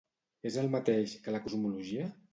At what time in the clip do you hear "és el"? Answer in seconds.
0.51-0.71